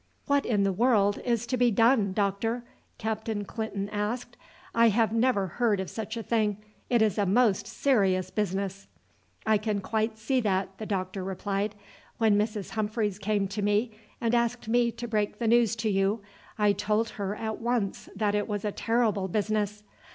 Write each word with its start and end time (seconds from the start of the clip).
"What 0.25 0.47
in 0.47 0.63
the 0.63 0.73
world 0.73 1.19
is 1.23 1.45
to 1.45 1.57
be 1.57 1.69
done, 1.69 2.11
doctor?" 2.11 2.63
Captain 2.97 3.45
Clinton 3.45 3.87
asked. 3.89 4.35
"I 4.73 4.89
never 5.11 5.45
heard 5.45 5.79
of 5.79 5.91
such 5.91 6.17
a 6.17 6.23
thing, 6.23 6.57
it 6.89 7.03
is 7.03 7.19
a 7.19 7.27
most 7.27 7.67
serious 7.67 8.31
business." 8.31 8.87
"I 9.45 9.59
can 9.59 9.79
quite 9.79 10.17
see 10.17 10.39
that," 10.41 10.75
the 10.79 10.87
doctor 10.87 11.23
replied. 11.23 11.75
"When 12.17 12.35
Mrs. 12.35 12.71
Humphreys 12.71 13.19
came 13.19 13.47
to 13.49 13.61
me 13.61 13.91
and 14.19 14.33
asked 14.33 14.67
me 14.67 14.91
to 14.91 15.07
break 15.07 15.37
the 15.37 15.47
news 15.47 15.75
to 15.75 15.89
you, 15.91 16.21
I 16.57 16.73
told 16.73 17.09
her 17.09 17.35
at 17.35 17.61
once 17.61 18.09
that 18.15 18.33
it 18.33 18.47
was 18.47 18.65
a 18.65 18.71
terrible 18.71 19.27
business. 19.27 19.83